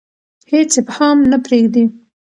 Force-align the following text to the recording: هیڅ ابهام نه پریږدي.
هیڅ 0.51 0.71
ابهام 0.81 1.17
نه 1.31 1.37
پریږدي. 1.45 1.83